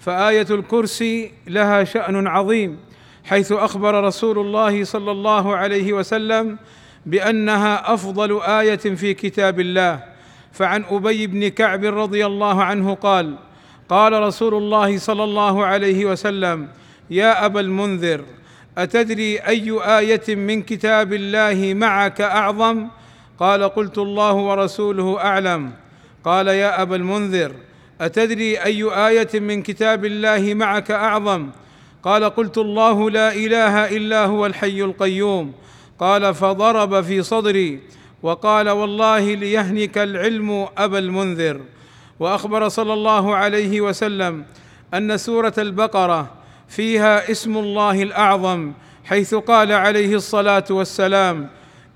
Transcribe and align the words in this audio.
فآية 0.00 0.46
الكرسي 0.50 1.32
لها 1.46 1.84
شأن 1.84 2.26
عظيم 2.26 2.78
حيث 3.24 3.52
أخبر 3.52 4.04
رسول 4.04 4.38
الله 4.38 4.84
صلى 4.84 5.10
الله 5.10 5.56
عليه 5.56 5.92
وسلم 5.92 6.58
بأنها 7.06 7.94
أفضل 7.94 8.40
آية 8.42 8.76
في 8.76 9.14
كتاب 9.14 9.60
الله. 9.60 10.02
فعن 10.52 10.84
أبي 10.90 11.26
بن 11.26 11.48
كعب 11.48 11.84
رضي 11.84 12.26
الله 12.26 12.62
عنه 12.62 12.94
قال 12.94 13.36
قال 13.88 14.12
رسول 14.22 14.54
الله 14.54 14.98
صلى 14.98 15.24
الله 15.24 15.64
عليه 15.64 16.04
وسلم 16.04 16.68
يا 17.10 17.46
أبا 17.46 17.60
المنذر 17.60 18.24
أتدري 18.78 19.38
أي 19.38 19.70
آية 19.98 20.34
من 20.36 20.62
كتاب 20.62 21.12
الله 21.12 21.74
معك 21.74 22.20
أعظم؟ 22.20 22.88
قال 23.38 23.62
قلت 23.64 23.98
الله 23.98 24.32
ورسوله 24.32 25.18
أعلم. 25.18 25.72
قال 26.24 26.48
يا 26.48 26.82
أبا 26.82 26.96
المنذر 26.96 27.52
أتدري 28.00 28.58
أي 28.58 28.82
آية 29.08 29.40
من 29.40 29.62
كتاب 29.62 30.04
الله 30.04 30.54
معك 30.54 30.90
أعظم؟ 30.90 31.48
قال 32.02 32.24
قلت 32.24 32.58
الله 32.58 33.10
لا 33.10 33.32
إله 33.34 33.96
إلا 33.96 34.24
هو 34.24 34.46
الحي 34.46 34.82
القيوم. 34.82 35.52
قال 35.98 36.34
فضرب 36.34 37.00
في 37.00 37.22
صدري. 37.22 37.80
وقال 38.22 38.70
والله 38.70 39.34
ليهنك 39.34 39.98
العلم 39.98 40.68
أبا 40.78 40.98
المنذر. 40.98 41.60
وأخبر 42.20 42.68
صلى 42.68 42.92
الله 42.92 43.36
عليه 43.36 43.80
وسلم 43.80 44.44
أن 44.94 45.16
سورة 45.16 45.54
البقرة 45.58 46.30
فيها 46.68 47.30
اسم 47.30 47.58
الله 47.58 48.02
الأعظم 48.02 48.72
حيث 49.04 49.34
قال 49.34 49.72
عليه 49.72 50.14
الصلاة 50.14 50.64
والسلام 50.70 51.48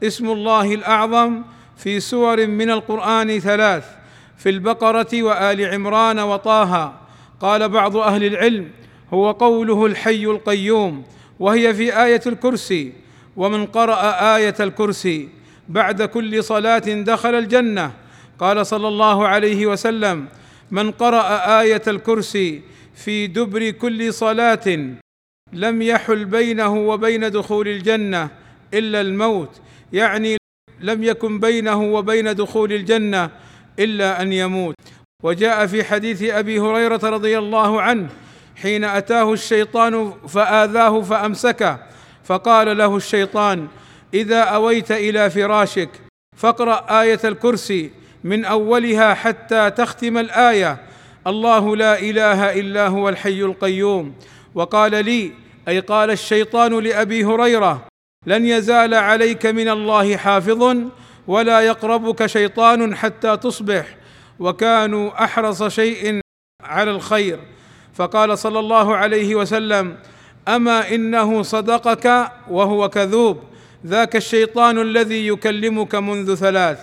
اسم 0.02 0.30
الله 0.30 0.74
الأعظم 0.74 1.42
في 1.76 2.00
سور 2.00 2.46
من 2.46 2.70
القرآن 2.70 3.38
ثلاث. 3.38 3.84
في 4.38 4.48
البقرة 4.50 5.22
وآل 5.22 5.64
عمران 5.74 6.18
وطه. 6.18 6.94
قال 7.40 7.68
بعض 7.68 7.96
أهل 7.96 8.24
العلم 8.24 8.70
هو 9.12 9.30
قوله 9.30 9.86
الحي 9.86 10.24
القيوم 10.24 11.04
وهي 11.40 11.74
في 11.74 12.02
آية 12.04 12.20
الكرسي 12.26 12.92
ومن 13.36 13.66
قرأ 13.66 14.36
آية 14.36 14.54
الكرسي 14.60 15.28
بعد 15.68 16.02
كل 16.02 16.44
صلاة 16.44 16.78
دخل 16.78 17.34
الجنة. 17.34 17.92
قال 18.38 18.66
صلى 18.66 18.88
الله 18.88 19.28
عليه 19.28 19.66
وسلم 19.66 20.28
من 20.70 20.90
قرأ 20.90 21.60
آية 21.60 21.82
الكرسي 21.86 22.62
في 22.94 23.26
دبر 23.26 23.70
كل 23.70 24.14
صلاة 24.14 24.94
لم 25.52 25.82
يحل 25.82 26.24
بينه 26.24 26.74
وبين 26.74 27.30
دخول 27.30 27.68
الجنة 27.68 28.28
إلا 28.74 29.00
الموت 29.00 29.60
يعني 29.92 30.36
لم 30.80 31.04
يكن 31.04 31.40
بينه 31.40 31.82
وبين 31.82 32.34
دخول 32.34 32.72
الجنة 32.72 33.30
إلا 33.78 34.22
أن 34.22 34.32
يموت. 34.32 34.74
وجاء 35.22 35.66
في 35.66 35.84
حديث 35.84 36.22
أبي 36.22 36.60
هريرة 36.60 37.00
رضي 37.02 37.38
الله 37.38 37.82
عنه 37.82 38.08
حين 38.56 38.84
أتاه 38.84 39.32
الشيطان 39.32 40.12
فآذاه 40.28 41.00
فأمسكه 41.00 41.78
فقال 42.24 42.78
له 42.78 42.96
الشيطان 42.96 43.68
إذا 44.14 44.40
أويت 44.40 44.92
إلى 44.92 45.30
فراشك 45.30 45.88
فاقرأ 46.36 47.02
آية 47.02 47.20
الكرسي 47.24 47.90
من 48.24 48.44
أولها 48.44 49.14
حتى 49.14 49.70
تختم 49.70 50.18
الآية. 50.18 50.78
الله 51.26 51.76
لا 51.76 51.98
إله 51.98 52.60
إلا 52.60 52.86
هو 52.86 53.08
الحي 53.08 53.42
القيوم. 53.42 54.14
وقال 54.54 55.04
لي 55.04 55.32
أي 55.68 55.80
قال 55.80 56.10
الشيطان 56.10 56.78
لأبي 56.78 57.24
هريرة 57.24 57.86
لن 58.26 58.46
يزال 58.46 58.94
عليك 58.94 59.46
من 59.46 59.68
الله 59.68 60.16
حافظ 60.16 60.76
ولا 61.26 61.60
يقربك 61.60 62.26
شيطان 62.26 62.96
حتى 62.96 63.36
تصبح 63.36 63.96
وكانوا 64.38 65.24
أحرص 65.24 65.62
شيء 65.62 66.20
على 66.62 66.90
الخير. 66.90 67.38
فقال 67.94 68.38
صلى 68.38 68.58
الله 68.58 68.96
عليه 68.96 69.34
وسلم 69.34 69.96
أما 70.48 70.94
إنه 70.94 71.42
صدقك 71.42 72.32
وهو 72.50 72.88
كذوب 72.88 73.42
ذاك 73.86 74.16
الشيطان 74.16 74.78
الذي 74.78 75.26
يكلمك 75.26 75.94
منذ 75.94 76.34
ثلاث. 76.34 76.78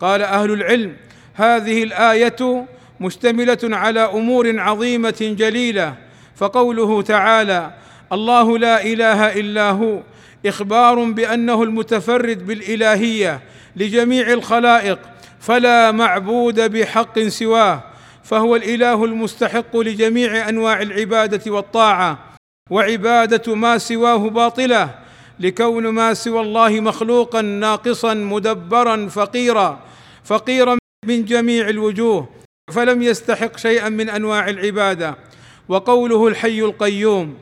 قال 0.00 0.22
أهل 0.22 0.52
العلم 0.52 0.96
هذه 1.34 1.82
الآية 1.82 2.66
مشتملة 3.00 3.58
على 3.62 4.00
أمور 4.00 4.60
عظيمة 4.60 5.34
جليلة 5.38 5.94
فقوله 6.36 7.02
تعالى 7.02 7.74
الله 8.12 8.58
لا 8.58 8.84
إله 8.84 9.40
إلا 9.40 9.70
هو. 9.70 10.00
إخبار 10.46 11.04
بأنه 11.04 11.62
المتفرد 11.62 12.46
بالإلهية 12.46 13.40
لجميع 13.76 14.32
الخلائق 14.32 14.98
فلا 15.40 15.90
معبود 15.90 16.60
بحق 16.60 17.18
سواه 17.18 17.82
فهو 18.24 18.56
الإله 18.56 19.04
المستحق 19.04 19.76
لجميع 19.76 20.48
أنواع 20.48 20.82
العبادة 20.82 21.52
والطاعة 21.52 22.18
وعبادة 22.70 23.54
ما 23.54 23.78
سواه 23.78 24.30
باطلة 24.30 24.94
لكون 25.40 25.88
ما 25.88 26.14
سوى 26.14 26.40
الله 26.40 26.80
مخلوقا 26.80 27.42
ناقصا 27.42 28.14
مدبرا 28.14 29.08
فقيرا 29.08 29.80
فقيرا 30.24 30.78
من 31.06 31.24
جميع 31.24 31.68
الوجوه 31.68 32.28
فلم 32.72 33.02
يستحق 33.02 33.56
شيئا 33.56 33.88
من 33.88 34.10
أنواع 34.10 34.48
العبادة. 34.48 35.16
وقوله 35.68 36.28
الحي 36.28 36.60
القيوم 36.60 37.34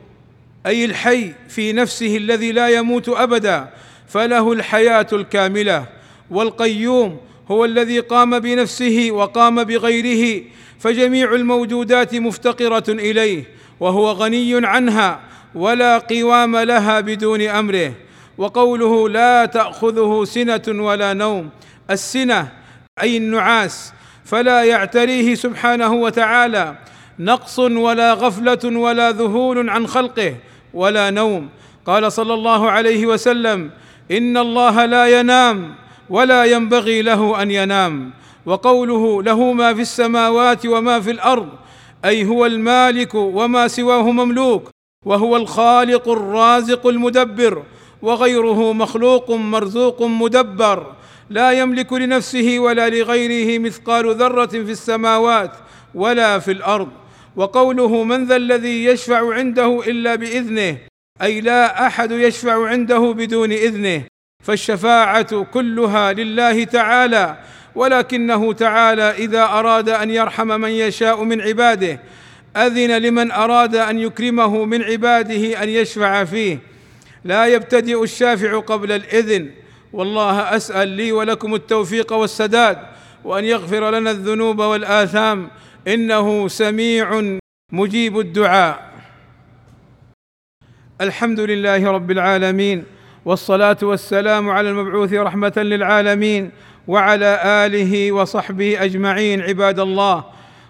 أي 0.65 0.85
الحي 0.85 1.31
في 1.49 1.73
نفسه 1.73 2.17
الذي 2.17 2.51
لا 2.51 2.69
يموت 2.69 3.09
أبدا 3.09 3.69
فله 4.07 4.53
الحياة 4.53 5.07
الكاملة. 5.13 5.85
والقيوم 6.31 7.17
هو 7.51 7.65
الذي 7.65 7.99
قام 7.99 8.39
بنفسه 8.39 9.07
وقام 9.11 9.63
بغيره 9.63 10.43
فجميع 10.79 11.33
الموجودات 11.33 12.15
مفتقرة 12.15 12.83
إليه 12.89 13.43
وهو 13.79 14.11
غني 14.11 14.67
عنها 14.67 15.19
ولا 15.55 15.97
قوام 15.97 16.57
لها 16.57 16.99
بدون 16.99 17.41
أمره. 17.41 17.93
وقوله 18.37 19.09
لا 19.09 19.45
تأخذه 19.45 20.23
سنة 20.25 20.61
ولا 20.67 21.13
نوم 21.13 21.49
السنة 21.91 22.51
أي 23.01 23.17
النعاس 23.17 23.93
فلا 24.25 24.63
يعتريه 24.63 25.35
سبحانه 25.35 25.93
وتعالى. 25.93 26.75
نقص 27.19 27.59
ولا 27.59 28.13
غفلة 28.13 28.79
ولا 28.79 29.11
ذهول 29.11 29.69
عن 29.69 29.87
خلقه 29.87 30.35
ولا 30.73 31.09
نوم. 31.09 31.49
قال 31.85 32.11
صلى 32.11 32.33
الله 32.33 32.71
عليه 32.71 33.05
وسلم 33.05 33.71
إن 34.11 34.37
الله 34.37 34.85
لا 34.85 35.19
ينام 35.19 35.75
ولا 36.09 36.45
ينبغي 36.45 37.01
له 37.01 37.41
أن 37.41 37.51
ينام. 37.51 38.11
وقوله 38.45 39.23
له 39.23 39.53
ما 39.53 39.73
في 39.73 39.81
السماوات 39.81 40.65
وما 40.65 40.99
في 40.99 41.11
الأرض 41.11 41.49
أي 42.05 42.25
هو 42.25 42.45
المالك 42.45 43.15
وما 43.15 43.67
سواه 43.67 44.11
مملوك 44.11 44.69
وهو 45.05 45.37
الخالق 45.37 46.09
الرازق 46.09 46.87
المدبر 46.87 47.63
وغيره 48.01 48.73
مخلوق 48.73 49.31
مرزوق 49.31 50.01
مدبر. 50.01 50.93
لا 51.29 51.51
يملك 51.51 51.93
لنفسه 51.93 52.59
ولا 52.59 52.89
لغيره 52.89 53.59
مثقال 53.59 54.15
ذرة 54.15 54.45
في 54.45 54.71
السماوات 54.71 55.51
ولا 55.95 56.39
في 56.39 56.51
الأرض. 56.51 56.89
وقوله 57.35 58.03
من 58.03 58.25
ذا 58.25 58.35
الذي 58.35 58.85
يشفع 58.85 59.33
عنده 59.33 59.83
إلا 59.87 60.15
بإذنه 60.15 60.77
أي 61.21 61.41
لا 61.41 61.87
أحد 61.87 62.11
يشفع 62.11 62.67
عنده 62.67 62.99
بدون 62.99 63.51
إذنه 63.51 64.03
فالشفاعة 64.43 65.43
كلها 65.43 66.13
لله 66.13 66.63
تعالى 66.63 67.37
ولكنه 67.75 68.53
تعالى 68.53 69.03
إذا 69.03 69.43
أراد 69.43 69.89
أن 69.89 70.09
يرحم 70.09 70.47
من 70.47 70.69
يشاء 70.69 71.23
من 71.23 71.41
عباده 71.41 71.99
أذن 72.57 72.97
لمن 72.97 73.31
أراد 73.31 73.75
أن 73.75 73.99
يكرمه 73.99 74.65
من 74.65 74.83
عباده 74.83 75.63
أن 75.63 75.69
يشفع 75.69 76.23
فيه. 76.23 76.59
لا 77.23 77.45
يبتدئ 77.45 78.03
الشافع 78.03 78.59
قبل 78.59 78.91
الإذن 78.91 79.51
والله 79.93 80.55
أسأل 80.55 80.87
لي 80.87 81.11
ولكم 81.11 81.55
التوفيق 81.55 82.13
والسداد 82.13 82.77
وأن 83.23 83.45
يغفر 83.45 83.91
لنا 83.91 84.11
الذنوب 84.11 84.59
والآثام 84.59 85.49
إنه 85.87 86.47
سميع 86.47 87.37
مجيب 87.71 88.19
الدعاء. 88.19 88.93
الحمد 91.01 91.39
لله 91.39 91.91
رب 91.91 92.11
العالمين 92.11 92.83
والصلاة 93.25 93.77
والسلام 93.83 94.49
على 94.49 94.69
المبعوث 94.69 95.13
رحمة 95.13 95.53
للعالمين 95.57 96.51
وعلى 96.87 97.39
آله 97.65 98.11
وصحبه 98.11 98.83
أجمعين 98.83 99.41
عباد 99.41 99.79
الله. 99.79 100.23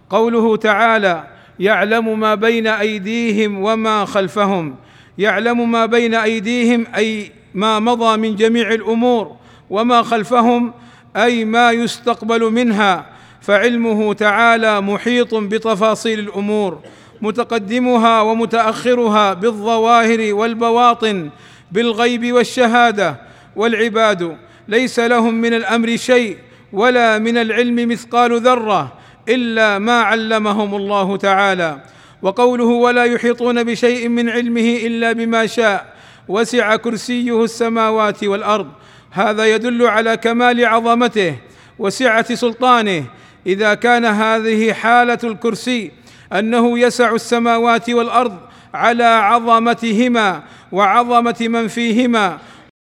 قوله 0.10 0.58
تعالى 0.58 1.28
يعلم 1.60 2.20
ما 2.20 2.36
بين 2.36 2.68
أيديهم 2.68 3.64
وما 3.64 4.06
خلفهم. 4.06 4.76
يعلم 5.18 5.72
ما 5.72 5.86
بين 5.86 6.16
أيديهم 6.16 6.86
أي 6.96 7.32
ما 7.54 7.80
مضى 7.80 8.18
من 8.18 8.36
جميع 8.36 8.72
الأمور 8.72 9.36
وما 9.70 10.02
خلفهم 10.02 10.74
أي 11.16 11.46
ما 11.46 11.72
يستقبل 11.72 12.52
منها. 12.52 13.06
فعلمه 13.44 14.14
تعالى 14.14 14.82
محيط 14.82 15.36
بتفاصيل 15.36 16.20
الأمور 16.20 16.80
متقدمها 17.22 18.22
ومتأخرها 18.22 19.34
بالظواهر 19.34 20.34
والبواطن 20.34 21.30
بالغيب 21.72 22.34
والشهادة. 22.34 23.16
والعباد 23.56 24.38
ليس 24.68 25.00
لهم 25.00 25.34
من 25.34 25.54
الأمر 25.54 25.96
شيء 25.96 26.38
ولا 26.74 27.20
من 27.20 27.38
العلم 27.38 27.90
مثقال 27.90 28.42
ذرة 28.42 28.94
إلا 29.30 29.80
ما 29.80 30.02
علمهم 30.02 30.76
الله 30.76 31.18
تعالى. 31.18 31.78
وقوله 32.22 32.66
ولا 32.66 33.04
يحيطون 33.04 33.64
بشيء 33.64 34.08
من 34.08 34.30
علمه 34.30 34.80
إلا 34.86 35.12
بما 35.12 35.46
شاء 35.46 35.94
وسع 36.28 36.76
كرسيه 36.76 37.44
السماوات 37.44 38.24
والأرض 38.24 38.68
هذا 39.12 39.46
يدل 39.46 39.88
على 39.88 40.18
كمال 40.18 40.66
عظمته 40.66 41.36
وسعة 41.80 42.36
سلطانه 42.36 43.06
إذا 43.48 43.74
كان 43.74 44.06
هذه 44.06 44.74
حالة 44.74 45.20
الكرسي 45.24 45.92
أنه 46.34 46.80
يسع 46.80 47.16
السماوات 47.16 47.90
والأرض 47.90 48.38
على 48.74 49.04
عظمتهما 49.04 50.44
وعظمة 50.72 51.36
من 51.42 51.68
فيهما 51.68 52.38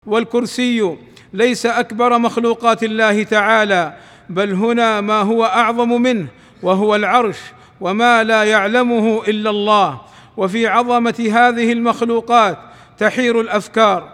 والكرسي 0.06 0.96
ليس 1.32 1.66
أكبر 1.66 2.18
مخلوقات 2.18 2.82
الله 2.82 3.22
تعالى 3.22 3.92
بل 4.28 4.52
هنا 4.52 5.00
ما 5.00 5.20
هو 5.20 5.44
أعظم 5.44 6.02
منه 6.02 6.26
وهو 6.62 6.96
العرش 6.96 7.38
وما 7.80 8.24
لا 8.24 8.44
يعلمه 8.44 9.22
إلا 9.28 9.50
الله. 9.50 10.00
وفي 10.36 10.66
عظمة 10.66 11.30
هذه 11.32 11.72
المخلوقات 11.72 12.58
تحير 12.98 13.40
الأفكار 13.40 14.12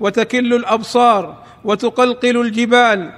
وتكل 0.00 0.54
الأبصار 0.54 1.42
وتقلقل 1.64 2.40
الجبال 2.40 3.12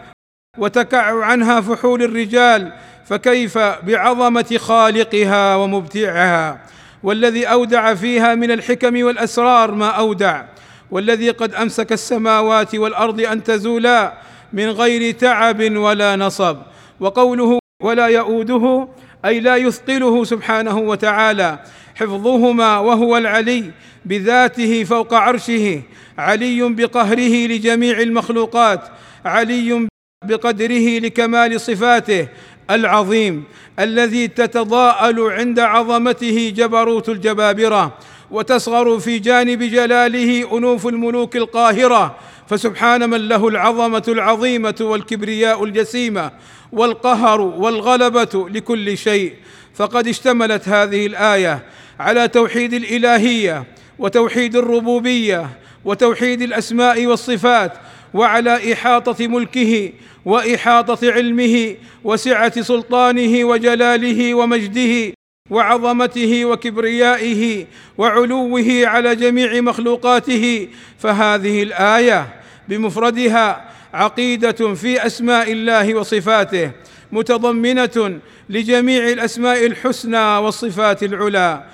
وتكع 0.58 1.24
عنها 1.24 1.60
فحول 1.60 2.02
الرجال 2.02 2.72
فكيف 3.06 3.58
بعظمة 3.58 4.58
خالقها 4.58 5.56
ومبدعها؟ 5.56 6.60
والذي 7.02 7.46
أودع 7.46 7.94
فيها 7.94 8.34
من 8.34 8.50
الحكم 8.50 9.02
والأسرار 9.04 9.74
ما 9.74 9.88
أودع. 9.88 10.44
والذي 10.90 11.30
قد 11.30 11.54
أمسك 11.54 11.92
السماوات 11.92 12.74
والأرض 12.74 13.20
أن 13.20 13.42
تزولا 13.42 14.12
من 14.52 14.70
غير 14.70 15.14
تعب 15.14 15.76
ولا 15.76 16.16
نصب. 16.16 16.56
وقوله 17.00 17.58
ولا 17.82 18.06
يؤوده 18.06 18.88
أي 19.24 19.40
لا 19.40 19.56
يثقله 19.56 20.24
سبحانه 20.24 20.78
وتعالى. 20.78 21.58
حفظهما 21.94 22.78
وهو 22.78 23.16
العلي 23.16 23.70
بذاته 24.04 24.84
فوق 24.84 25.14
عرشه. 25.14 25.82
علي 26.18 26.62
بقهره 26.62 27.46
لجميع 27.46 28.00
المخلوقات. 28.00 28.88
علي 29.24 29.87
بقدره 30.24 30.98
لكمال 30.98 31.60
صفاته 31.60 32.28
العظيم 32.70 33.44
الذي 33.78 34.28
تتضاءل 34.28 35.20
عند 35.20 35.60
عظمته 35.60 36.52
جبروت 36.56 37.08
الجبابرة 37.08 37.98
وتصغر 38.30 38.98
في 38.98 39.18
جانب 39.18 39.62
جلاله 39.62 40.58
أنوف 40.58 40.86
الملوك 40.86 41.36
القاهرة. 41.36 42.16
فسبحان 42.48 43.10
من 43.10 43.28
له 43.28 43.48
العظمة 43.48 44.02
العظيمة 44.08 44.74
والكبرياء 44.80 45.64
الجسيمة 45.64 46.30
والقهر 46.72 47.40
والغلبة 47.40 48.48
لكل 48.48 48.98
شيء. 48.98 49.34
فقد 49.74 50.08
اشتملت 50.08 50.68
هذه 50.68 51.06
الآية 51.06 51.62
على 52.00 52.28
توحيد 52.28 52.72
الإلهية 52.72 53.64
وتوحيد 53.98 54.56
الربوبية 54.56 55.48
وتوحيد 55.84 56.42
الأسماء 56.42 57.06
والصفات 57.06 57.72
وعلى 58.14 58.72
إحاطة 58.72 59.26
ملكه 59.28 59.92
وإحاطة 60.24 61.12
علمه 61.12 61.76
وسعة 62.04 62.60
سلطانه 62.60 63.44
وجلاله 63.44 64.34
ومجده 64.34 65.14
وعظمته 65.50 66.44
وكبريائه 66.44 67.66
وعلوه 67.98 68.82
على 68.84 69.16
جميع 69.16 69.60
مخلوقاته 69.60 70.68
فهذه 70.98 71.62
الآية 71.62 72.40
بمفردها 72.68 73.70
عقيدة 73.94 74.74
في 74.74 75.06
أسماء 75.06 75.52
الله 75.52 75.94
وصفاته 75.94 76.70
متضمنة 77.12 78.20
لجميع 78.48 79.08
الأسماء 79.08 79.66
الحسنى 79.66 80.36
والصفات 80.36 81.02
العلى 81.02 81.64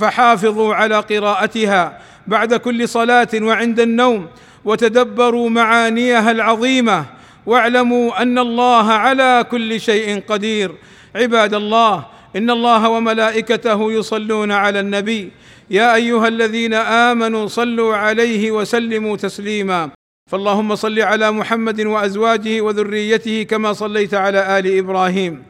فحافظوا 0.00 0.74
على 0.74 1.00
قراءتها 1.00 2.00
بعد 2.26 2.54
كل 2.54 2.88
صلاة 2.88 3.28
وعند 3.34 3.80
النوم 3.80 4.26
وتدبروا 4.64 5.50
معانيها 5.50 6.30
العظيمة 6.30 7.04
واعلموا 7.46 8.22
أن 8.22 8.38
الله 8.38 8.92
على 8.92 9.44
كل 9.50 9.80
شيء 9.80 10.22
قدير. 10.28 10.74
عباد 11.16 11.54
الله 11.54 12.06
إن 12.36 12.50
الله 12.50 12.88
وملائكته 12.88 13.92
يصلون 13.92 14.52
على 14.52 14.80
النبي. 14.80 15.30
يا 15.70 15.94
أيها 15.94 16.28
الذين 16.28 16.74
آمنوا 16.74 17.46
صلوا 17.46 17.96
عليه 17.96 18.50
وسلموا 18.50 19.16
تسليما. 19.16 19.90
فاللهم 20.30 20.74
صل 20.74 21.00
على 21.00 21.30
محمد 21.30 21.80
وأزواجه 21.80 22.60
وذريته 22.60 23.42
كما 23.42 23.72
صليت 23.72 24.14
على 24.14 24.58
آل 24.58 24.78
إبراهيم. 24.78 25.42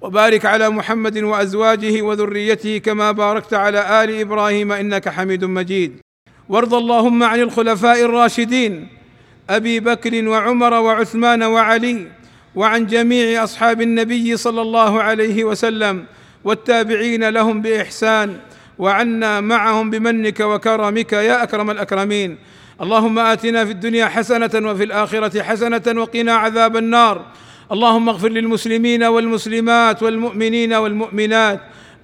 وبارك 0.00 0.46
على 0.46 0.70
محمد 0.70 1.18
وأزواجه 1.18 2.02
وذريته 2.02 2.78
كما 2.78 3.12
باركت 3.12 3.54
على 3.54 4.04
آل 4.04 4.20
إبراهيم 4.20 4.72
إنك 4.72 5.08
حميد 5.08 5.44
مجيد. 5.44 6.00
وارض 6.52 6.74
اللهم 6.74 7.22
عن 7.22 7.40
الخلفاء 7.40 8.04
الراشدين 8.04 8.88
أبي 9.50 9.80
بكر 9.80 10.28
وعمر 10.28 10.74
وعثمان 10.74 11.42
وعلي 11.42 12.06
وعن 12.54 12.86
جميع 12.86 13.44
أصحاب 13.44 13.82
النبي 13.82 14.36
صلى 14.36 14.62
الله 14.62 15.02
عليه 15.02 15.44
وسلم 15.44 16.04
والتابعين 16.44 17.28
لهم 17.28 17.62
بإحسان 17.62 18.36
وعنا 18.78 19.40
معهم 19.40 19.90
بمنك 19.90 20.40
وكرمك 20.40 21.12
يا 21.12 21.42
أكرم 21.42 21.70
الأكرمين. 21.70 22.38
اللهم 22.80 23.18
آتنا 23.18 23.64
في 23.64 23.70
الدنيا 23.70 24.06
حسنة 24.06 24.70
وفي 24.70 24.84
الآخرة 24.84 25.42
حسنة 25.42 26.00
وقنا 26.00 26.34
عذاب 26.34 26.76
النار. 26.76 27.24
اللهم 27.72 28.08
اغفر 28.08 28.28
للمسلمين 28.28 29.02
والمسلمات 29.04 30.02
والمؤمنين 30.02 30.72
والمؤمنات 30.74 31.60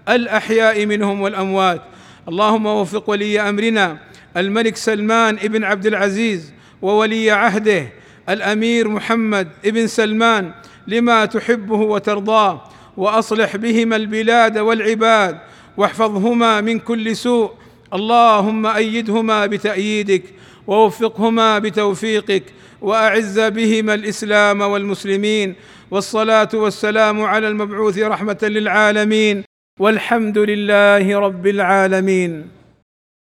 الأحياء 0.09 0.87
منهم 0.87 1.21
والأموات. 1.21 1.83
اللهم 2.28 2.67
وفق 2.67 3.11
ولي 3.11 3.40
أمرنا 3.40 4.08
الملك 4.37 4.77
سلمان 4.77 5.35
ابن 5.35 5.65
عبد 5.65 5.87
العزيز 5.87 6.53
وولي 6.83 7.31
عهده 7.31 7.89
الأمير 8.29 8.89
محمد 8.89 9.49
ابن 9.65 9.87
سلمان 9.87 10.51
لما 10.87 11.25
تحبه 11.25 11.77
وترضاه 11.77 12.63
وأصلح 12.97 13.57
بهما 13.57 13.97
البلاد 13.97 14.59
والعباد 14.59 15.39
واحفظهما 15.77 16.61
من 16.61 16.79
كل 16.79 17.17
سوء. 17.17 17.51
اللهم 17.95 18.67
أيدهما 18.67 19.47
بتأييدك 19.47 20.23
ووفقهما 20.67 21.59
بتوفيقك 21.59 22.43
وأعز 22.81 23.41
بهما 23.41 23.95
الإسلام 23.95 24.61
والمسلمين. 24.61 25.55
والصلاة 25.91 26.49
والسلام 26.55 27.23
على 27.23 27.49
المبعوث 27.49 27.99
رحمة 27.99 28.39
للعالمين. 28.43 29.45
والحمد 29.81 30.39
لله 30.39 31.19
رب 31.19 31.47
العالمين. 31.47 32.58